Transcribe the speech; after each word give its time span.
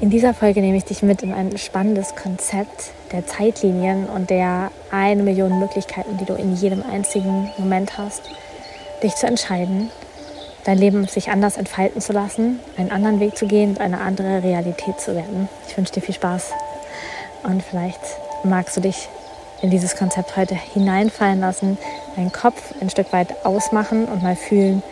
In 0.00 0.08
dieser 0.08 0.32
Folge 0.32 0.62
nehme 0.62 0.78
ich 0.78 0.86
dich 0.86 1.02
mit 1.02 1.22
in 1.22 1.34
ein 1.34 1.58
spannendes 1.58 2.16
Konzept 2.16 2.92
der 3.12 3.26
Zeitlinien 3.26 4.06
und 4.06 4.30
der 4.30 4.70
eine 4.90 5.22
Million 5.22 5.58
Möglichkeiten, 5.58 6.16
die 6.16 6.24
du 6.24 6.32
in 6.32 6.56
jedem 6.56 6.82
einzigen 6.82 7.50
Moment 7.58 7.98
hast, 7.98 8.22
dich 9.02 9.14
zu 9.16 9.26
entscheiden, 9.26 9.90
dein 10.64 10.78
Leben 10.78 11.06
sich 11.06 11.28
anders 11.28 11.58
entfalten 11.58 12.00
zu 12.00 12.14
lassen, 12.14 12.60
einen 12.78 12.92
anderen 12.92 13.20
Weg 13.20 13.36
zu 13.36 13.46
gehen 13.46 13.72
und 13.72 13.80
eine 13.82 14.00
andere 14.00 14.42
Realität 14.42 14.98
zu 14.98 15.14
werden. 15.14 15.50
Ich 15.68 15.76
wünsche 15.76 15.92
dir 15.92 16.00
viel 16.00 16.14
Spaß 16.14 16.50
und 17.42 17.62
vielleicht 17.62 18.00
magst 18.42 18.78
du 18.78 18.80
dich 18.80 19.10
in 19.60 19.68
dieses 19.68 19.96
Konzept 19.96 20.34
heute 20.34 20.54
hineinfallen 20.54 21.40
lassen, 21.40 21.76
deinen 22.16 22.32
Kopf 22.32 22.72
ein 22.80 22.88
Stück 22.88 23.12
weit 23.12 23.44
ausmachen 23.44 24.06
und 24.06 24.22
mal 24.22 24.34
fühlen, 24.34 24.82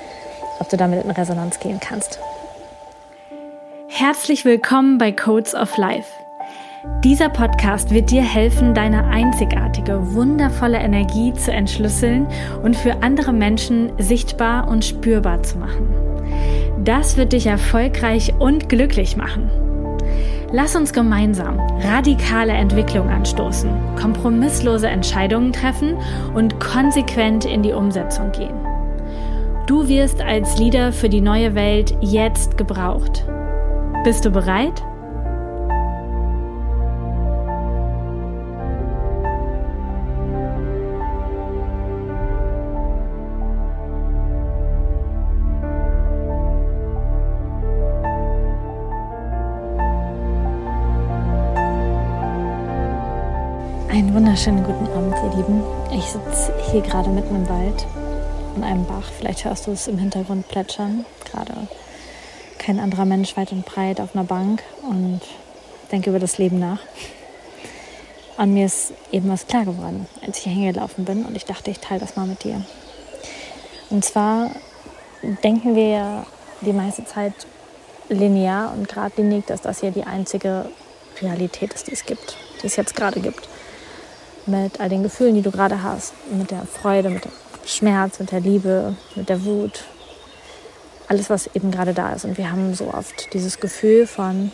ob 0.61 0.69
du 0.69 0.77
damit 0.77 1.03
in 1.03 1.11
Resonanz 1.11 1.61
gehen 1.61 1.81
kannst. 1.81 2.19
Herzlich 4.01 4.45
willkommen 4.45 4.97
bei 4.97 5.11
Codes 5.11 5.57
of 5.57 5.77
Life. 5.77 6.09
Dieser 7.03 7.29
Podcast 7.29 7.91
wird 7.91 8.13
dir 8.13 8.23
helfen, 8.23 8.73
deine 8.73 9.09
einzigartige, 9.09 10.15
wundervolle 10.15 10.79
Energie 10.79 11.33
zu 11.33 11.51
entschlüsseln 11.51 12.29
und 12.63 12.77
für 12.77 13.03
andere 13.03 13.33
Menschen 13.33 13.91
sichtbar 13.99 14.69
und 14.69 14.85
spürbar 14.85 15.43
zu 15.43 15.59
machen. 15.59 15.89
Das 16.85 17.17
wird 17.17 17.33
dich 17.33 17.47
erfolgreich 17.47 18.33
und 18.39 18.69
glücklich 18.69 19.17
machen. 19.17 19.51
Lass 20.53 20.77
uns 20.77 20.93
gemeinsam 20.93 21.59
radikale 21.81 22.53
Entwicklung 22.53 23.09
anstoßen, 23.09 23.69
kompromisslose 24.01 24.87
Entscheidungen 24.87 25.53
treffen 25.53 25.97
und 26.37 26.61
konsequent 26.61 27.47
in 27.47 27.65
die 27.65 27.73
Umsetzung 27.73 28.31
gehen. 28.31 28.55
Du 29.67 29.89
wirst 29.89 30.21
als 30.21 30.57
Leader 30.57 30.93
für 30.93 31.09
die 31.09 31.21
neue 31.21 31.57
Welt 31.57 31.97
jetzt 32.01 32.57
gebraucht. 32.57 33.25
Bist 34.09 34.25
du 34.25 34.31
bereit? 34.31 34.83
Einen 53.91 54.15
wunderschönen 54.15 54.65
guten 54.65 54.87
Abend, 54.87 55.15
ihr 55.23 55.37
Lieben. 55.37 55.63
Ich 55.93 56.07
sitze 56.07 56.55
hier 56.71 56.81
gerade 56.81 57.11
mitten 57.11 57.37
im 57.37 57.47
Wald 57.47 57.87
an 58.57 58.65
einem 58.65 58.87
Bach. 58.87 59.05
Vielleicht 59.19 59.45
hörst 59.45 59.67
du 59.67 59.73
es 59.73 59.87
im 59.87 59.99
Hintergrund 59.99 60.49
plätschern. 60.49 61.05
Gerade 61.31 61.53
kein 62.69 62.81
anderer 62.81 63.07
Mensch 63.07 63.35
weit 63.39 63.51
und 63.51 63.65
breit 63.65 63.99
auf 63.99 64.15
einer 64.15 64.25
Bank 64.25 64.63
und 64.83 65.23
denke 65.91 66.11
über 66.11 66.19
das 66.19 66.37
Leben 66.37 66.59
nach. 66.59 66.81
Und 68.37 68.53
mir 68.53 68.67
ist 68.67 68.93
eben 69.11 69.31
was 69.31 69.47
klar 69.47 69.65
geworden, 69.65 70.07
als 70.21 70.37
ich 70.37 70.45
hier 70.45 70.53
hingelaufen 70.53 71.07
bin 71.07 71.25
und 71.25 71.35
ich 71.35 71.47
dachte, 71.47 71.71
ich 71.71 71.79
teile 71.79 72.01
das 72.01 72.15
mal 72.15 72.27
mit 72.27 72.45
dir. 72.45 72.63
Und 73.89 74.05
zwar 74.05 74.51
denken 75.43 75.77
wir 75.77 75.89
ja 75.89 76.27
die 76.61 76.75
meiste 76.75 77.07
Zeit 77.07 77.33
linear 78.11 78.75
und 78.75 78.87
geradlinig, 78.87 79.47
dass 79.47 79.63
das 79.63 79.81
hier 79.81 79.91
die 79.91 80.05
einzige 80.05 80.69
Realität 81.23 81.73
ist, 81.73 81.87
die 81.87 81.95
es 81.95 82.05
gibt, 82.05 82.37
die 82.63 82.67
es 82.67 82.77
jetzt 82.77 82.95
gerade 82.95 83.21
gibt. 83.21 83.49
Mit 84.45 84.79
all 84.79 84.91
den 84.91 85.03
Gefühlen, 85.03 85.35
die 85.35 85.43
du 85.43 85.51
gerade 85.51 85.83
hast, 85.83 86.13
mit 86.31 86.51
der 86.51 86.67
Freude, 86.67 87.09
mit 87.09 87.25
dem 87.25 87.33
Schmerz, 87.65 88.21
mit 88.21 88.31
der 88.31 88.41
Liebe, 88.41 88.95
mit 89.15 89.31
der 89.31 89.43
Wut, 89.47 89.85
alles, 91.09 91.31
was 91.31 91.49
eben 91.55 91.71
gerade 91.71 91.95
da 91.95 92.13
ist. 92.13 92.25
Und 92.25 92.39
wir 92.39 92.51
haben 92.51 92.75
so 92.75 92.93
oft 92.93 93.33
dieses 93.33 93.61
Gefühl 93.61 94.07
von, 94.07 94.53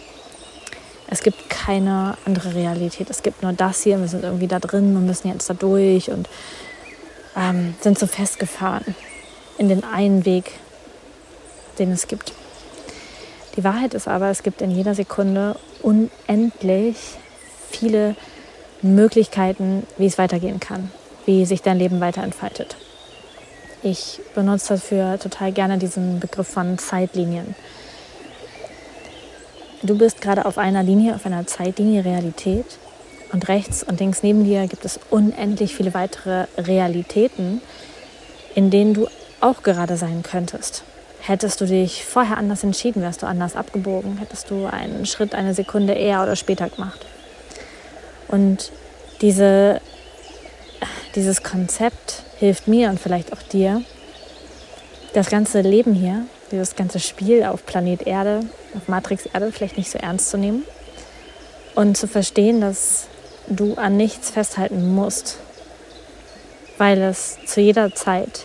es 1.08 1.22
gibt 1.22 1.50
keine 1.50 2.16
andere 2.24 2.54
Realität. 2.54 3.10
Es 3.10 3.22
gibt 3.22 3.42
nur 3.42 3.52
das 3.52 3.82
hier. 3.82 4.00
Wir 4.00 4.08
sind 4.08 4.24
irgendwie 4.24 4.46
da 4.46 4.58
drin 4.58 4.96
und 4.96 5.06
müssen 5.06 5.28
jetzt 5.28 5.50
da 5.50 5.54
durch 5.54 6.10
und 6.10 6.28
ähm, 7.36 7.74
sind 7.80 7.98
so 7.98 8.06
festgefahren 8.06 8.94
in 9.58 9.68
den 9.68 9.84
einen 9.84 10.24
Weg, 10.24 10.52
den 11.78 11.92
es 11.92 12.08
gibt. 12.08 12.32
Die 13.56 13.64
Wahrheit 13.64 13.94
ist 13.94 14.08
aber, 14.08 14.30
es 14.30 14.42
gibt 14.42 14.62
in 14.62 14.70
jeder 14.70 14.94
Sekunde 14.94 15.56
unendlich 15.82 16.96
viele 17.70 18.16
Möglichkeiten, 18.82 19.86
wie 19.96 20.06
es 20.06 20.18
weitergehen 20.18 20.58
kann, 20.60 20.90
wie 21.26 21.46
sich 21.46 21.62
dein 21.62 21.78
Leben 21.78 22.00
weiterentfaltet. 22.00 22.76
Ich 23.84 24.18
benutze 24.34 24.76
dafür 24.76 25.18
total 25.18 25.52
gerne 25.52 25.76
diesen 25.76 26.18
Begriff 26.18 26.48
von 26.48 26.78
Zeitlinien. 26.78 27.54
Du 29.82 29.98
bist 29.98 30.22
gerade 30.22 30.46
auf 30.46 30.56
einer 30.56 30.82
Linie, 30.82 31.14
auf 31.14 31.26
einer 31.26 31.46
Zeitlinie 31.46 32.02
Realität 32.02 32.64
und 33.30 33.46
rechts 33.46 33.82
und 33.82 34.00
links 34.00 34.22
neben 34.22 34.42
dir 34.42 34.68
gibt 34.68 34.86
es 34.86 34.98
unendlich 35.10 35.76
viele 35.76 35.92
weitere 35.92 36.46
Realitäten, 36.56 37.60
in 38.54 38.70
denen 38.70 38.94
du 38.94 39.06
auch 39.42 39.62
gerade 39.62 39.98
sein 39.98 40.22
könntest. 40.22 40.82
Hättest 41.20 41.60
du 41.60 41.66
dich 41.66 42.06
vorher 42.06 42.38
anders 42.38 42.64
entschieden, 42.64 43.02
wärst 43.02 43.20
du 43.20 43.26
anders 43.26 43.54
abgebogen, 43.54 44.16
hättest 44.16 44.48
du 44.48 44.64
einen 44.64 45.04
Schritt 45.04 45.34
eine 45.34 45.52
Sekunde 45.52 45.92
eher 45.92 46.22
oder 46.22 46.36
später 46.36 46.70
gemacht. 46.70 47.04
Und 48.28 48.72
diese, 49.20 49.82
dieses 51.14 51.42
Konzept 51.42 52.22
hilft 52.44 52.68
mir 52.68 52.90
und 52.90 53.00
vielleicht 53.00 53.32
auch 53.32 53.42
dir, 53.42 53.82
das 55.14 55.30
ganze 55.30 55.62
Leben 55.62 55.94
hier, 55.94 56.26
dieses 56.50 56.76
ganze 56.76 57.00
Spiel 57.00 57.44
auf 57.44 57.64
Planet 57.64 58.06
Erde, 58.06 58.40
auf 58.76 58.86
Matrix 58.86 59.26
Erde 59.26 59.50
vielleicht 59.50 59.78
nicht 59.78 59.90
so 59.90 59.98
ernst 59.98 60.28
zu 60.28 60.36
nehmen 60.36 60.64
und 61.74 61.96
zu 61.96 62.06
verstehen, 62.06 62.60
dass 62.60 63.06
du 63.48 63.74
an 63.74 63.96
nichts 63.96 64.30
festhalten 64.30 64.94
musst, 64.94 65.38
weil 66.76 67.00
es 67.00 67.38
zu 67.46 67.60
jeder 67.60 67.94
Zeit 67.94 68.44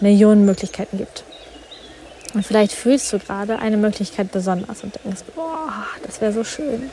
Millionen 0.00 0.44
Möglichkeiten 0.44 0.98
gibt. 0.98 1.24
Und 2.32 2.44
vielleicht 2.44 2.72
fühlst 2.72 3.12
du 3.12 3.18
gerade 3.18 3.58
eine 3.58 3.76
Möglichkeit 3.76 4.30
besonders 4.30 4.82
und 4.84 4.94
denkst, 5.04 5.22
boah, 5.34 5.84
das 6.04 6.20
wäre 6.20 6.32
so 6.32 6.44
schön. 6.44 6.90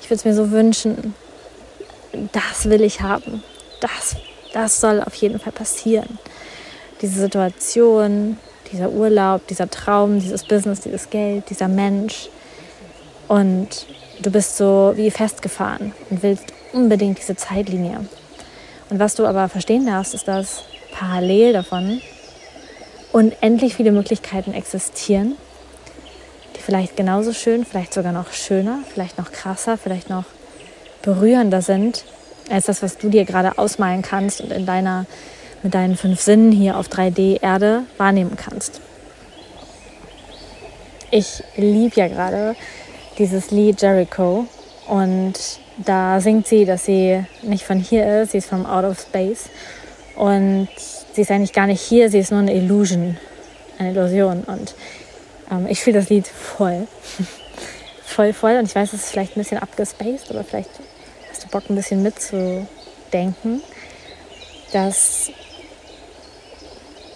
Ich 0.00 0.06
würde 0.06 0.16
es 0.16 0.24
mir 0.24 0.34
so 0.34 0.50
wünschen. 0.50 1.14
Das 2.32 2.68
will 2.68 2.82
ich 2.82 3.02
haben 3.02 3.42
das, 3.80 4.16
das 4.52 4.80
soll 4.80 5.02
auf 5.02 5.14
jeden 5.14 5.38
Fall 5.38 5.52
passieren. 5.52 6.18
Diese 7.00 7.20
Situation, 7.20 8.36
dieser 8.72 8.90
Urlaub, 8.90 9.46
dieser 9.46 9.68
Traum, 9.70 10.20
dieses 10.20 10.44
Business, 10.44 10.80
dieses 10.80 11.10
Geld, 11.10 11.50
dieser 11.50 11.68
Mensch. 11.68 12.28
Und 13.28 13.86
du 14.20 14.30
bist 14.30 14.56
so 14.56 14.92
wie 14.96 15.10
festgefahren 15.10 15.92
und 16.10 16.22
willst 16.22 16.52
unbedingt 16.72 17.18
diese 17.18 17.36
Zeitlinie. 17.36 18.06
Und 18.90 18.98
was 18.98 19.14
du 19.14 19.26
aber 19.26 19.48
verstehen 19.48 19.86
darfst, 19.86 20.14
ist, 20.14 20.28
dass 20.28 20.64
parallel 20.92 21.52
davon 21.52 22.00
unendlich 23.12 23.74
viele 23.74 23.92
Möglichkeiten 23.92 24.52
existieren, 24.52 25.36
die 26.56 26.60
vielleicht 26.60 26.96
genauso 26.96 27.32
schön, 27.32 27.64
vielleicht 27.64 27.94
sogar 27.94 28.12
noch 28.12 28.32
schöner, 28.32 28.80
vielleicht 28.92 29.18
noch 29.18 29.32
krasser, 29.32 29.78
vielleicht 29.78 30.10
noch 30.10 30.24
berührender 31.02 31.62
sind 31.62 32.04
als 32.50 32.66
das, 32.66 32.82
was 32.82 32.98
du 32.98 33.08
dir 33.08 33.24
gerade 33.24 33.58
ausmalen 33.58 34.02
kannst 34.02 34.40
und 34.40 34.52
in 34.52 34.66
deiner, 34.66 35.06
mit 35.62 35.74
deinen 35.74 35.96
fünf 35.96 36.20
Sinnen 36.20 36.52
hier 36.52 36.76
auf 36.76 36.88
3D-Erde 36.88 37.84
wahrnehmen 37.96 38.36
kannst. 38.36 38.80
Ich 41.10 41.42
liebe 41.56 41.96
ja 41.96 42.08
gerade 42.08 42.54
dieses 43.18 43.50
Lied 43.50 43.82
Jericho 43.82 44.46
und 44.86 45.34
da 45.76 46.20
singt 46.20 46.46
sie, 46.46 46.64
dass 46.64 46.84
sie 46.84 47.24
nicht 47.42 47.64
von 47.64 47.78
hier 47.78 48.22
ist, 48.22 48.32
sie 48.32 48.38
ist 48.38 48.48
vom 48.48 48.66
Out 48.66 48.84
of 48.84 49.00
Space 49.00 49.48
und 50.16 50.68
sie 51.12 51.22
ist 51.22 51.30
eigentlich 51.30 51.52
gar 51.52 51.66
nicht 51.66 51.80
hier, 51.80 52.10
sie 52.10 52.18
ist 52.18 52.30
nur 52.30 52.40
eine 52.40 52.54
Illusion, 52.54 53.16
eine 53.78 53.90
Illusion 53.90 54.44
und 54.44 54.74
ähm, 55.50 55.66
ich 55.68 55.80
fühle 55.80 55.98
das 55.98 56.08
Lied 56.10 56.26
voll, 56.26 56.86
voll, 58.04 58.32
voll 58.32 58.56
und 58.58 58.66
ich 58.66 58.74
weiß, 58.74 58.92
es 58.92 59.04
ist 59.04 59.10
vielleicht 59.10 59.36
ein 59.36 59.40
bisschen 59.40 59.58
abgespaced 59.58 60.30
oder 60.30 60.44
vielleicht 60.44 60.70
hast 61.30 61.44
du 61.44 61.48
Bock, 61.48 61.70
ein 61.70 61.76
bisschen 61.76 62.02
mitzudenken, 62.02 63.62
dass 64.72 65.30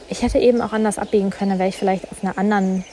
ich 0.08 0.22
hätte 0.22 0.38
eben 0.38 0.60
auch 0.60 0.72
anders 0.72 0.98
abbiegen 0.98 1.30
können, 1.30 1.58
wäre 1.58 1.68
ich 1.68 1.76
vielleicht 1.76 2.10
auf 2.10 2.22
einer 2.22 2.38
anderen 2.38 2.84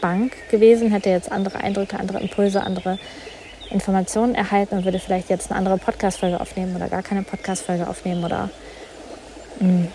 Bank 0.00 0.32
gewesen, 0.50 0.90
hätte 0.90 1.10
jetzt 1.10 1.30
andere 1.30 1.58
Eindrücke, 1.58 1.98
andere 1.98 2.20
Impulse, 2.20 2.62
andere 2.62 2.98
Informationen 3.70 4.34
erhalten 4.34 4.76
und 4.76 4.84
würde 4.84 4.98
vielleicht 4.98 5.30
jetzt 5.30 5.50
eine 5.50 5.58
andere 5.58 5.78
Podcast-Folge 5.78 6.40
aufnehmen 6.40 6.76
oder 6.76 6.88
gar 6.88 7.02
keine 7.02 7.22
Podcast-Folge 7.22 7.88
aufnehmen 7.88 8.24
oder 8.24 8.50
mh, 9.60 9.68
hm, 9.68 9.88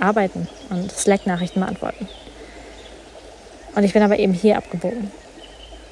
arbeiten 0.00 0.48
und 0.70 0.92
Slack-Nachrichten 0.92 1.60
beantworten. 1.60 2.08
Und 3.74 3.84
ich 3.84 3.92
bin 3.92 4.02
aber 4.02 4.18
eben 4.18 4.32
hier 4.32 4.56
abgebogen. 4.56 5.10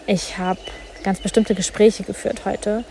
Ich 0.06 0.38
habe 0.38 0.60
ganz 1.02 1.20
bestimmte 1.20 1.54
Gespräche 1.54 2.02
geführt 2.02 2.44
heute, 2.44 2.84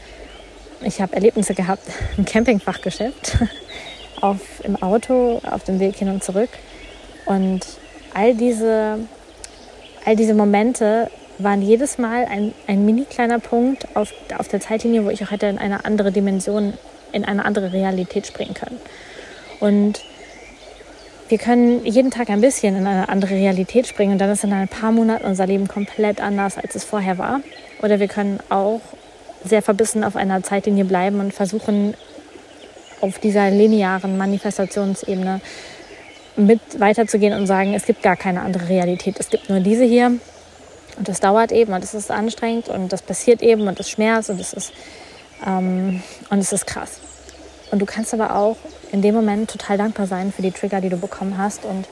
ich 0.81 1.01
habe 1.01 1.13
Erlebnisse 1.13 1.53
gehabt 1.53 1.83
im 2.17 2.25
Campingfachgeschäft, 2.25 3.37
auf, 4.21 4.39
im 4.63 4.81
Auto, 4.81 5.41
auf 5.49 5.63
dem 5.63 5.79
Weg 5.79 5.95
hin 5.95 6.09
und 6.09 6.23
zurück. 6.23 6.49
Und 7.25 7.61
all 8.13 8.35
diese, 8.35 8.99
all 10.05 10.15
diese 10.15 10.33
Momente 10.33 11.09
waren 11.37 11.61
jedes 11.61 11.97
Mal 11.97 12.25
ein, 12.25 12.53
ein 12.67 12.85
mini 12.85 13.05
kleiner 13.05 13.39
Punkt 13.39 13.87
auf, 13.95 14.13
auf 14.37 14.47
der 14.47 14.61
Zeitlinie, 14.61 15.05
wo 15.05 15.09
ich 15.09 15.23
auch 15.23 15.31
hätte 15.31 15.47
in 15.47 15.57
eine 15.57 15.85
andere 15.85 16.11
Dimension, 16.11 16.73
in 17.11 17.25
eine 17.25 17.45
andere 17.45 17.73
Realität 17.73 18.27
springen 18.27 18.53
können. 18.53 18.79
Und 19.59 20.01
wir 21.27 21.37
können 21.39 21.85
jeden 21.85 22.11
Tag 22.11 22.29
ein 22.29 22.41
bisschen 22.41 22.75
in 22.75 22.85
eine 22.85 23.09
andere 23.09 23.33
Realität 23.33 23.87
springen 23.87 24.13
und 24.13 24.19
dann 24.19 24.29
ist 24.29 24.43
in 24.43 24.53
ein 24.53 24.67
paar 24.67 24.91
Monaten 24.91 25.25
unser 25.25 25.47
Leben 25.47 25.67
komplett 25.67 26.21
anders, 26.21 26.57
als 26.57 26.75
es 26.75 26.83
vorher 26.83 27.17
war. 27.17 27.41
Oder 27.81 27.99
wir 27.99 28.07
können 28.07 28.39
auch 28.49 28.81
sehr 29.45 29.61
verbissen 29.61 30.03
auf 30.03 30.15
einer 30.15 30.43
Zeitlinie 30.43 30.85
bleiben 30.85 31.19
und 31.19 31.33
versuchen, 31.33 31.93
auf 33.01 33.19
dieser 33.19 33.51
linearen 33.51 34.17
Manifestationsebene 34.17 35.41
mit 36.37 36.59
weiterzugehen 36.79 37.33
und 37.33 37.47
sagen, 37.47 37.73
es 37.73 37.85
gibt 37.85 38.01
gar 38.01 38.15
keine 38.15 38.41
andere 38.41 38.67
Realität. 38.67 39.19
Es 39.19 39.29
gibt 39.29 39.49
nur 39.49 39.59
diese 39.59 39.85
hier 39.85 40.07
und 40.97 41.07
das 41.07 41.19
dauert 41.19 41.51
eben 41.51 41.73
und 41.73 41.83
es 41.83 41.93
ist 41.93 42.11
anstrengend 42.11 42.69
und 42.69 42.91
das 42.91 43.01
passiert 43.01 43.41
eben 43.41 43.67
und 43.67 43.79
es 43.79 43.89
schmerzt 43.89 44.29
und 44.29 44.39
es 44.39 44.53
ist, 44.53 44.73
ähm, 45.45 46.01
und 46.29 46.39
es 46.39 46.51
ist 46.51 46.65
krass. 46.65 46.99
Und 47.71 47.79
du 47.79 47.85
kannst 47.85 48.13
aber 48.13 48.35
auch 48.35 48.57
in 48.91 49.01
dem 49.01 49.15
Moment 49.15 49.49
total 49.49 49.77
dankbar 49.77 50.07
sein 50.07 50.31
für 50.31 50.41
die 50.41 50.51
Trigger, 50.51 50.81
die 50.81 50.89
du 50.89 50.97
bekommen 50.97 51.37
hast. 51.37 51.65
Und 51.65 51.87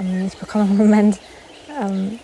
ähm, 0.00 0.26
ich 0.26 0.38
bekomme 0.38 0.64
im 0.64 0.76
Moment 0.76 1.18
ähm, 1.82 2.18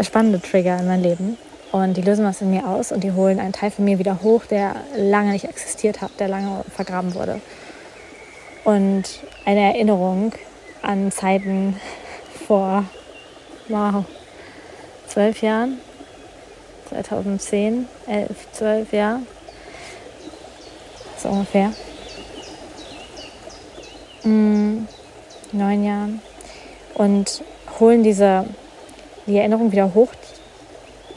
spannende 0.00 0.40
Trigger 0.40 0.78
in 0.78 0.86
mein 0.86 1.02
Leben. 1.02 1.36
Und 1.76 1.98
die 1.98 2.00
lösen 2.00 2.24
was 2.24 2.40
in 2.40 2.50
mir 2.50 2.66
aus 2.66 2.90
und 2.90 3.04
die 3.04 3.12
holen 3.12 3.38
einen 3.38 3.52
Teil 3.52 3.70
von 3.70 3.84
mir 3.84 3.98
wieder 3.98 4.22
hoch, 4.22 4.46
der 4.46 4.76
lange 4.96 5.32
nicht 5.32 5.44
existiert 5.44 6.00
hat, 6.00 6.10
der 6.18 6.26
lange 6.26 6.64
vergraben 6.74 7.14
wurde. 7.14 7.38
Und 8.64 9.04
eine 9.44 9.74
Erinnerung 9.74 10.32
an 10.80 11.12
Zeiten 11.12 11.78
vor, 12.46 12.84
wow, 13.68 14.06
zwölf 15.06 15.42
Jahren, 15.42 15.78
2010, 16.88 17.86
elf, 18.06 18.50
zwölf 18.52 18.90
Jahre, 18.94 19.20
so 21.18 21.28
ungefähr, 21.28 21.74
mm, 24.22 24.88
neun 25.52 25.84
Jahren 25.84 26.22
und 26.94 27.44
holen 27.78 28.02
diese 28.02 28.46
die 29.26 29.36
Erinnerung 29.36 29.72
wieder 29.72 29.92
hoch, 29.92 30.08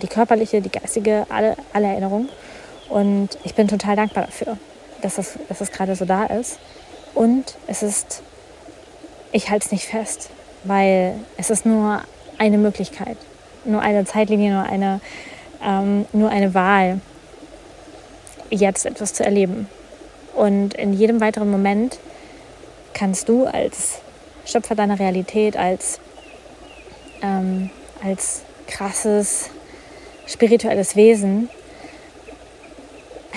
die 0.01 0.07
körperliche, 0.07 0.61
die 0.61 0.71
geistige, 0.71 1.25
alle, 1.29 1.55
alle 1.73 1.87
Erinnerungen. 1.87 2.29
Und 2.89 3.29
ich 3.43 3.55
bin 3.55 3.67
total 3.67 3.95
dankbar 3.95 4.25
dafür, 4.25 4.57
dass 5.01 5.17
es, 5.17 5.37
dass 5.47 5.61
es 5.61 5.71
gerade 5.71 5.95
so 5.95 6.05
da 6.05 6.25
ist. 6.25 6.59
Und 7.13 7.55
es 7.67 7.83
ist, 7.83 8.21
ich 9.31 9.49
halte 9.49 9.65
es 9.65 9.71
nicht 9.71 9.85
fest, 9.85 10.29
weil 10.63 11.15
es 11.37 11.49
ist 11.49 11.65
nur 11.65 12.01
eine 12.37 12.57
Möglichkeit 12.57 13.17
nur 13.65 13.81
eine 13.81 14.05
Zeitlinie, 14.05 14.53
nur 14.53 14.63
eine, 14.63 15.01
ähm, 15.63 16.05
nur 16.13 16.29
eine 16.29 16.53
Wahl, 16.53 17.01
jetzt 18.49 18.85
etwas 18.85 19.13
zu 19.13 19.23
erleben. 19.23 19.67
Und 20.35 20.73
in 20.73 20.93
jedem 20.93 21.21
weiteren 21.21 21.51
Moment 21.51 21.99
kannst 22.93 23.29
du 23.29 23.45
als 23.45 23.99
Schöpfer 24.45 24.75
deiner 24.75 24.99
Realität, 24.99 25.57
als, 25.57 25.99
ähm, 27.21 27.69
als 28.03 28.41
krasses 28.67 29.49
spirituelles 30.29 30.95
Wesen 30.95 31.49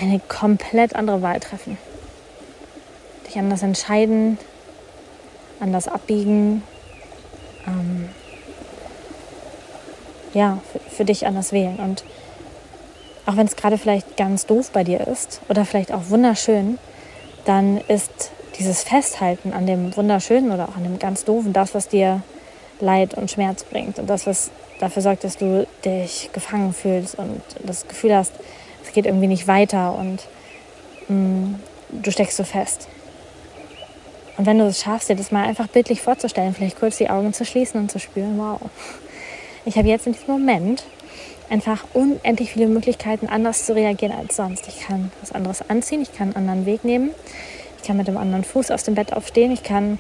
eine 0.01 0.21
komplett 0.21 0.95
andere 0.95 1.23
Wahl 1.23 1.41
treffen. 1.41 1.79
Dich 3.27 3.39
anders 3.39 3.63
entscheiden, 3.63 4.39
anders 5.61 5.89
abbiegen. 5.89 6.63
Ähm, 7.67 8.09
ja, 10.35 10.59
für, 10.71 10.79
für 10.79 11.05
dich 11.05 11.27
anders 11.27 11.53
wählen. 11.53 11.77
Und 11.77 12.05
auch 13.27 13.37
wenn 13.37 13.47
es 13.47 13.57
gerade 13.57 13.79
vielleicht 13.79 14.17
ganz 14.17 14.47
doof 14.47 14.71
bei 14.73 14.85
dir 14.85 15.07
ist 15.07 15.41
oder 15.49 15.65
vielleicht 15.65 15.93
auch 15.93 16.09
wunderschön, 16.09 16.79
dann 17.45 17.79
ist 17.89 18.33
dieses 18.59 18.83
Festhalten 18.83 19.53
an 19.53 19.67
dem 19.67 19.97
Wunderschönen 19.97 20.51
oder 20.51 20.69
auch 20.69 20.77
an 20.77 20.85
dem 20.85 20.99
ganz 20.99 21.25
doofen 21.25 21.53
das, 21.53 21.75
was 21.75 21.89
dir 21.89 22.23
Leid 22.81 23.15
und 23.15 23.31
Schmerz 23.31 23.65
bringt 23.65 23.99
und 23.99 24.09
das, 24.09 24.27
was 24.27 24.51
dafür 24.83 25.03
sorgt, 25.03 25.25
dass 25.25 25.37
du 25.37 25.67
dich 25.85 26.31
gefangen 26.33 26.73
fühlst 26.73 27.17
und 27.17 27.41
das 27.65 27.87
Gefühl 27.87 28.15
hast, 28.15 28.33
es 28.85 28.93
geht 28.93 29.07
irgendwie 29.07 29.29
nicht 29.29 29.47
weiter 29.47 29.95
und 29.95 30.27
mh, 31.09 31.17
mm, 31.17 31.61
du 32.03 32.11
steckst 32.11 32.37
so 32.37 32.45
fest. 32.45 32.89
Und 34.37 34.47
wenn 34.47 34.59
du 34.59 34.65
es 34.65 34.81
schaffst, 34.81 35.09
dir 35.09 35.17
das 35.17 35.31
mal 35.31 35.45
einfach 35.45 35.69
bildlich 35.69 36.01
vorzustellen, 36.01 36.55
vielleicht 36.55 36.79
kurz 36.79 36.97
die 36.97 37.11
Augen 37.11 37.33
zu 37.33 37.45
schließen 37.45 37.81
und 37.81 37.91
zu 37.91 37.99
spüren, 37.99 38.39
wow, 38.39 38.61
ich 39.65 39.77
habe 39.77 39.89
jetzt 39.89 40.07
in 40.07 40.15
diesem 40.15 40.33
Moment 40.33 40.85
einfach 41.49 41.85
unendlich 41.93 42.53
viele 42.53 42.67
Möglichkeiten, 42.67 43.29
anders 43.29 43.67
zu 43.67 43.75
reagieren 43.75 44.13
als 44.13 44.37
sonst. 44.37 44.67
Ich 44.69 44.81
kann 44.81 45.13
was 45.21 45.33
anderes 45.33 45.69
anziehen, 45.69 46.03
ich 46.03 46.13
kann 46.13 46.35
einen 46.35 46.49
anderen 46.49 46.67
Weg 46.67 46.83
nehmen, 46.83 47.11
ich 47.77 47.87
kann 47.87 47.97
mit 47.97 48.09
dem 48.09 48.17
anderen 48.17 48.43
Fuß 48.43 48.71
aus 48.71 48.85
dem 48.85 48.95
Bett 48.95 49.13
aufstehen, 49.13 49.53
ich 49.53 49.63
kann 49.63 49.99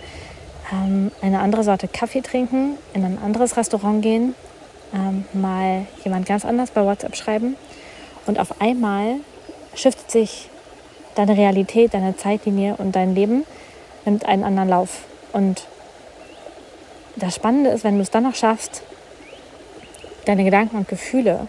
ähm, 0.73 1.13
eine 1.21 1.41
andere 1.41 1.63
Sorte 1.63 1.87
Kaffee 1.89 2.23
trinken, 2.23 2.79
in 2.95 3.05
ein 3.05 3.19
anderes 3.23 3.57
Restaurant 3.57 4.03
gehen, 4.03 4.35
ähm, 4.95 5.25
mal 5.33 5.87
jemand 6.05 6.27
ganz 6.27 6.45
anders 6.45 6.71
bei 6.71 6.85
WhatsApp 6.85 7.17
schreiben 7.17 7.57
und 8.27 8.39
auf 8.39 8.61
einmal 8.61 9.17
shiftet 9.75 10.11
sich 10.11 10.51
deine 11.15 11.37
Realität, 11.37 11.95
deine 11.95 12.17
Zeitlinie 12.17 12.77
und 12.79 12.97
dein 12.97 13.15
Leben 13.15 13.45
nimmt 14.05 14.27
einen 14.27 14.45
anderen 14.45 14.69
Lauf. 14.69 15.05
Und 15.33 15.67
das 17.17 17.35
Spannende 17.35 17.71
ist, 17.71 17.85
wenn 17.85 17.97
du 17.97 18.03
es 18.03 18.11
dann 18.11 18.25
noch 18.25 18.35
schaffst, 18.35 18.83
deine 20.25 20.45
Gedanken 20.45 20.77
und 20.77 20.89
Gefühle 20.89 21.49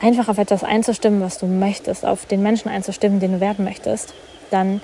einfach 0.00 0.28
auf 0.28 0.38
etwas 0.38 0.62
einzustimmen, 0.62 1.20
was 1.20 1.38
du 1.38 1.46
möchtest, 1.46 2.04
auf 2.04 2.26
den 2.26 2.42
Menschen 2.42 2.68
einzustimmen, 2.68 3.20
den 3.20 3.32
du 3.32 3.40
werden 3.40 3.64
möchtest, 3.64 4.14
dann 4.50 4.80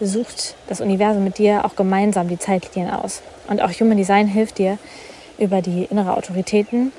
sucht 0.00 0.56
das 0.68 0.80
Universum 0.80 1.24
mit 1.24 1.38
dir 1.38 1.64
auch 1.64 1.76
gemeinsam 1.76 2.28
die 2.28 2.38
Zeitlinien 2.38 2.92
aus. 2.92 3.22
Und 3.48 3.62
auch 3.62 3.70
Human 3.70 3.96
Design 3.96 4.26
hilft 4.26 4.58
dir 4.58 4.78
über 5.38 5.62
die 5.62 5.84
innere 5.84 6.16
Autoritäten, 6.16 6.92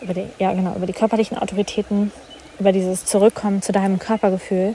über 0.00 0.14
die, 0.14 0.26
ja 0.38 0.52
genau, 0.52 0.74
über 0.74 0.86
die 0.86 0.92
körperlichen 0.92 1.38
Autoritäten, 1.38 2.12
über 2.58 2.72
dieses 2.72 3.04
Zurückkommen 3.04 3.62
zu 3.62 3.72
deinem 3.72 3.98
Körpergefühl, 3.98 4.74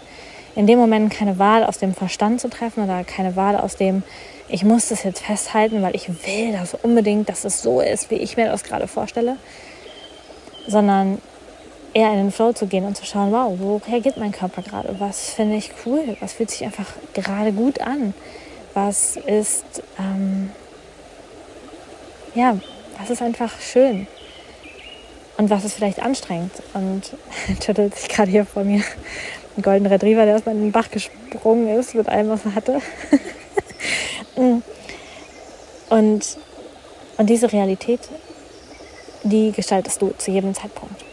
in 0.56 0.68
dem 0.68 0.80
Moment 0.80 1.12
keine 1.12 1.40
Wahl 1.40 1.64
aus 1.64 1.78
dem 1.78 1.94
Verstand 1.94 2.42
zu 2.42 2.50
treffen 2.50 2.84
oder 2.84 3.04
keine 3.04 3.36
Wahl 3.36 3.56
aus 3.56 3.76
dem, 3.76 4.04
ich 4.50 4.64
muss 4.64 4.90
das 4.90 5.04
jetzt 5.04 5.22
festhalten, 5.22 5.82
weil 5.82 5.96
ich 5.96 6.10
will 6.10 6.52
das 6.52 6.74
unbedingt, 6.74 7.30
dass 7.30 7.46
es 7.46 7.62
so 7.62 7.80
ist, 7.80 8.12
wie 8.12 8.16
ich 8.16 8.38
mir 8.38 8.48
das 8.48 8.64
gerade 8.64 8.88
vorstelle, 8.88 9.38
sondern 10.68 11.20
eher 11.94 12.12
in 12.12 12.18
den 12.18 12.32
Flow 12.32 12.54
zu 12.54 12.68
gehen 12.68 12.86
und 12.86 12.96
zu 12.96 13.06
schauen, 13.06 13.32
wow, 13.32 13.54
wo 13.58 13.82
reagiert 13.88 14.18
mein 14.18 14.32
Körper 14.32 14.62
gerade? 14.62 14.96
Was 15.00 15.32
finde 15.32 15.56
ich 15.56 15.72
cool? 15.86 16.18
Was 16.20 16.34
fühlt 16.34 16.52
sich 16.52 16.64
einfach 16.64 16.88
gerade 17.14 17.52
gut 17.52 17.82
an? 17.82 18.14
Was 18.74 19.18
ist, 19.18 19.84
ähm, 20.00 20.52
ja, 22.34 22.56
was 23.02 23.10
ist 23.10 23.22
einfach 23.22 23.60
schön? 23.60 24.08
Und 25.38 25.50
was 25.50 25.66
ist 25.66 25.74
vielleicht 25.74 26.02
anstrengend? 26.02 26.52
Und 26.74 27.14
tüttelt 27.60 27.96
sich 27.96 28.10
gerade 28.10 28.30
hier 28.30 28.46
vor 28.46 28.64
mir 28.64 28.84
ein 29.58 29.64
Golden 29.64 29.88
Retriever, 29.88 30.26
der 30.26 30.36
aus 30.36 30.46
meinem 30.46 30.72
Bach 30.72 30.90
gesprungen 30.92 31.68
ist 31.80 31.96
mit 31.96 32.08
allem, 32.08 32.30
was 32.30 32.46
er 32.46 32.56
hatte. 32.56 32.82
Und, 35.92 36.38
und 37.18 37.30
diese 37.30 37.52
Realität, 37.52 38.00
die 39.24 39.52
gestaltest 39.52 40.02
du 40.02 40.14
zu 40.18 40.32
jedem 40.32 40.54
Zeitpunkt. 40.54 41.04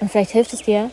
Und 0.00 0.10
vielleicht 0.10 0.32
hilft 0.32 0.52
es 0.52 0.62
dir, 0.62 0.90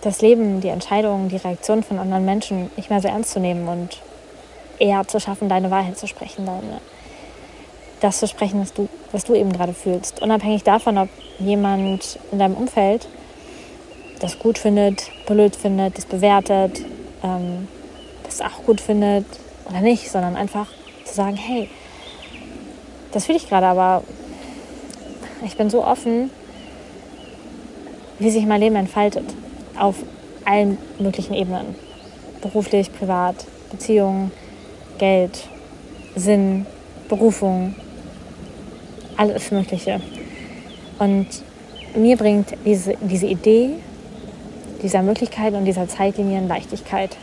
das 0.00 0.22
Leben, 0.22 0.62
die 0.62 0.68
Entscheidungen, 0.68 1.28
die 1.28 1.36
Reaktionen 1.36 1.82
von 1.82 1.98
anderen 1.98 2.24
Menschen 2.24 2.70
nicht 2.76 2.88
mehr 2.88 3.02
so 3.02 3.08
ernst 3.08 3.32
zu 3.32 3.40
nehmen 3.40 3.68
und 3.68 4.00
eher 4.78 5.06
zu 5.06 5.20
schaffen, 5.20 5.50
deine 5.50 5.70
Wahrheit 5.70 5.98
zu 5.98 6.06
sprechen, 6.06 6.46
deine, 6.46 6.80
das 8.00 8.18
zu 8.18 8.26
sprechen, 8.26 8.60
was 8.60 8.72
du, 8.72 8.88
was 9.12 9.24
du 9.24 9.34
eben 9.34 9.52
gerade 9.52 9.74
fühlst. 9.74 10.22
Unabhängig 10.22 10.62
davon, 10.64 10.98
ob 10.98 11.08
jemand 11.38 12.18
in 12.32 12.38
deinem 12.38 12.54
Umfeld 12.54 13.08
das 14.20 14.38
gut 14.38 14.58
findet, 14.58 15.10
blöd 15.26 15.56
findet, 15.56 15.96
das 15.96 16.06
bewertet, 16.06 16.82
ähm, 17.22 17.68
das 18.24 18.40
auch 18.40 18.64
gut 18.64 18.80
findet 18.80 19.26
oder 19.68 19.80
nicht, 19.80 20.10
sondern 20.10 20.36
einfach 20.36 20.66
zu 21.04 21.14
sagen, 21.14 21.36
hey, 21.36 21.68
das 23.12 23.26
fühle 23.26 23.38
ich 23.38 23.48
gerade, 23.48 23.66
aber 23.66 24.02
ich 25.44 25.56
bin 25.56 25.70
so 25.70 25.84
offen, 25.84 26.30
wie 28.18 28.30
sich 28.30 28.44
mein 28.46 28.60
Leben 28.60 28.76
entfaltet, 28.76 29.24
auf 29.78 29.96
allen 30.44 30.78
möglichen 30.98 31.34
Ebenen. 31.34 31.74
Beruflich, 32.42 32.92
privat, 32.92 33.46
Beziehungen, 33.70 34.30
Geld, 34.98 35.48
Sinn, 36.14 36.66
Berufung, 37.08 37.74
alles 39.20 39.50
Mögliche. 39.50 40.00
Und 40.98 41.26
mir 41.94 42.16
bringt 42.16 42.54
diese, 42.64 42.94
diese 43.02 43.26
Idee 43.26 43.70
dieser 44.82 45.02
Möglichkeiten 45.02 45.56
und 45.56 45.66
dieser 45.66 45.86
Zeitlinien 45.88 46.48
Leichtigkeit. 46.48 47.18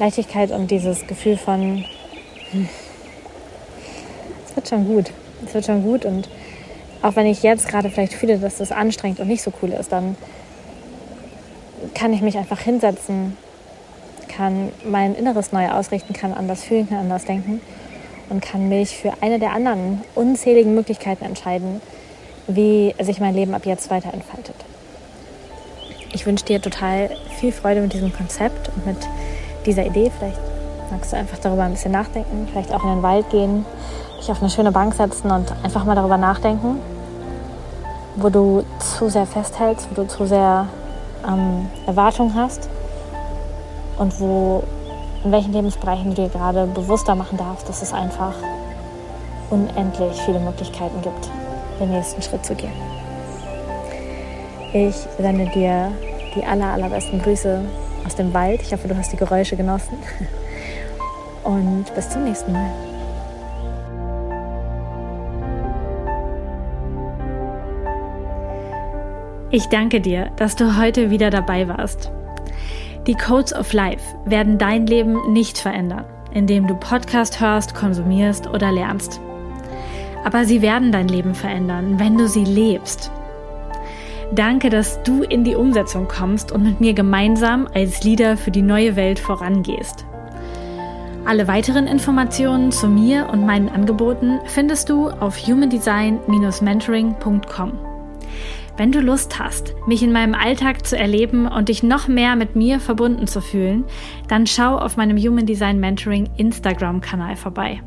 Leichtigkeit 0.00 0.50
und 0.50 0.72
dieses 0.72 1.06
Gefühl 1.06 1.36
von, 1.36 1.84
hm, 2.50 2.68
es 4.44 4.56
wird 4.56 4.68
schon 4.68 4.86
gut, 4.86 5.12
es 5.46 5.54
wird 5.54 5.66
schon 5.66 5.84
gut 5.84 6.04
und 6.04 6.28
auch 7.00 7.14
wenn 7.14 7.26
ich 7.26 7.44
jetzt 7.44 7.68
gerade 7.68 7.88
vielleicht 7.88 8.14
fühle, 8.14 8.38
dass 8.38 8.56
das 8.56 8.72
anstrengend 8.72 9.20
und 9.20 9.28
nicht 9.28 9.42
so 9.42 9.52
cool 9.62 9.70
ist, 9.70 9.92
dann 9.92 10.16
kann 11.94 12.12
ich 12.12 12.22
mich 12.22 12.36
einfach 12.36 12.58
hinsetzen, 12.58 13.36
kann 14.26 14.72
mein 14.84 15.14
Inneres 15.14 15.52
neu 15.52 15.68
ausrichten, 15.68 16.12
kann 16.12 16.34
anders 16.34 16.64
fühlen, 16.64 16.88
kann 16.88 16.98
anders 16.98 17.24
denken 17.24 17.60
und 18.28 18.40
kann 18.40 18.68
mich 18.68 18.96
für 18.96 19.12
eine 19.20 19.38
der 19.38 19.52
anderen 19.52 20.02
unzähligen 20.14 20.74
Möglichkeiten 20.74 21.24
entscheiden, 21.24 21.80
wie 22.46 22.94
sich 23.00 23.20
mein 23.20 23.34
Leben 23.34 23.54
ab 23.54 23.66
jetzt 23.66 23.90
weiter 23.90 24.12
entfaltet. 24.12 24.56
Ich 26.12 26.26
wünsche 26.26 26.44
dir 26.44 26.60
total 26.60 27.10
viel 27.38 27.52
Freude 27.52 27.80
mit 27.80 27.92
diesem 27.92 28.12
Konzept 28.12 28.70
und 28.74 28.86
mit 28.86 28.96
dieser 29.66 29.84
Idee. 29.84 30.10
Vielleicht 30.18 30.40
magst 30.90 31.12
du 31.12 31.16
einfach 31.16 31.38
darüber 31.38 31.64
ein 31.64 31.72
bisschen 31.72 31.92
nachdenken, 31.92 32.48
vielleicht 32.50 32.72
auch 32.72 32.84
in 32.84 32.90
den 32.90 33.02
Wald 33.02 33.28
gehen, 33.30 33.66
dich 34.18 34.30
auf 34.30 34.40
eine 34.40 34.50
schöne 34.50 34.72
Bank 34.72 34.94
setzen 34.94 35.30
und 35.30 35.52
einfach 35.62 35.84
mal 35.84 35.94
darüber 35.94 36.16
nachdenken, 36.16 36.78
wo 38.16 38.28
du 38.28 38.64
zu 38.78 39.08
sehr 39.08 39.26
festhältst, 39.26 39.88
wo 39.90 39.94
du 39.94 40.08
zu 40.08 40.26
sehr 40.26 40.68
ähm, 41.26 41.68
Erwartungen 41.86 42.34
hast 42.34 42.68
und 43.98 44.18
wo 44.20 44.62
in 45.24 45.32
welchen 45.32 45.52
Lebensbereichen 45.52 46.14
du 46.14 46.22
dir 46.22 46.28
gerade 46.28 46.66
bewusster 46.66 47.14
machen 47.14 47.38
darfst, 47.38 47.68
dass 47.68 47.82
es 47.82 47.92
einfach 47.92 48.34
unendlich 49.50 50.20
viele 50.22 50.40
Möglichkeiten 50.40 51.00
gibt, 51.02 51.30
den 51.80 51.90
nächsten 51.90 52.22
Schritt 52.22 52.44
zu 52.44 52.54
gehen. 52.54 52.72
Ich 54.72 54.96
sende 55.18 55.46
dir 55.46 55.92
die 56.34 56.44
aller, 56.44 56.72
allerbesten 56.72 57.22
Grüße 57.22 57.60
aus 58.04 58.14
dem 58.14 58.34
Wald. 58.34 58.60
Ich 58.62 58.72
hoffe, 58.72 58.88
du 58.88 58.96
hast 58.96 59.12
die 59.12 59.16
Geräusche 59.16 59.56
genossen. 59.56 59.98
Und 61.44 61.94
bis 61.94 62.10
zum 62.10 62.24
nächsten 62.24 62.52
Mal. 62.52 62.70
Ich 69.50 69.66
danke 69.68 70.00
dir, 70.00 70.30
dass 70.36 70.56
du 70.56 70.76
heute 70.76 71.08
wieder 71.10 71.30
dabei 71.30 71.68
warst. 71.68 72.10
Die 73.06 73.14
Codes 73.14 73.54
of 73.54 73.72
Life 73.72 74.16
werden 74.24 74.58
dein 74.58 74.88
Leben 74.88 75.32
nicht 75.32 75.58
verändern, 75.58 76.06
indem 76.32 76.66
du 76.66 76.74
Podcast 76.74 77.40
hörst, 77.40 77.76
konsumierst 77.76 78.48
oder 78.48 78.72
lernst. 78.72 79.20
Aber 80.24 80.44
sie 80.44 80.60
werden 80.60 80.90
dein 80.90 81.06
Leben 81.06 81.36
verändern, 81.36 82.00
wenn 82.00 82.18
du 82.18 82.26
sie 82.26 82.44
lebst. 82.44 83.12
Danke, 84.32 84.70
dass 84.70 85.00
du 85.04 85.22
in 85.22 85.44
die 85.44 85.54
Umsetzung 85.54 86.08
kommst 86.08 86.50
und 86.50 86.64
mit 86.64 86.80
mir 86.80 86.94
gemeinsam 86.94 87.68
als 87.72 88.02
Leader 88.02 88.36
für 88.36 88.50
die 88.50 88.62
neue 88.62 88.96
Welt 88.96 89.20
vorangehst. 89.20 90.04
Alle 91.24 91.46
weiteren 91.46 91.86
Informationen 91.86 92.72
zu 92.72 92.88
mir 92.88 93.28
und 93.30 93.46
meinen 93.46 93.68
Angeboten 93.68 94.40
findest 94.46 94.88
du 94.88 95.10
auf 95.10 95.38
humandesign-mentoring.com. 95.38 97.85
Wenn 98.76 98.92
du 98.92 99.00
Lust 99.00 99.38
hast, 99.38 99.74
mich 99.86 100.02
in 100.02 100.12
meinem 100.12 100.34
Alltag 100.34 100.86
zu 100.86 100.98
erleben 100.98 101.46
und 101.46 101.70
dich 101.70 101.82
noch 101.82 102.08
mehr 102.08 102.36
mit 102.36 102.56
mir 102.56 102.78
verbunden 102.78 103.26
zu 103.26 103.40
fühlen, 103.40 103.84
dann 104.28 104.46
schau 104.46 104.76
auf 104.76 104.98
meinem 104.98 105.16
Human 105.16 105.46
Design 105.46 105.80
Mentoring 105.80 106.28
Instagram-Kanal 106.36 107.36
vorbei. 107.36 107.80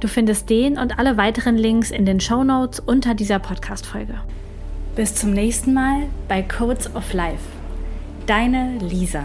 Du 0.00 0.08
findest 0.08 0.50
den 0.50 0.78
und 0.78 0.98
alle 0.98 1.16
weiteren 1.16 1.56
Links 1.56 1.90
in 1.90 2.04
den 2.04 2.20
Show 2.20 2.44
Notes 2.44 2.80
unter 2.80 3.14
dieser 3.14 3.38
Podcast-Folge. 3.38 4.14
Bis 4.94 5.14
zum 5.14 5.32
nächsten 5.32 5.72
Mal 5.72 6.02
bei 6.28 6.42
Codes 6.42 6.94
of 6.94 7.12
Life. 7.14 7.44
Deine 8.26 8.76
Lisa. 8.78 9.24